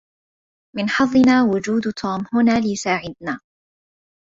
[0.75, 3.39] من حظنا وجود توم هنا ليساعدنا.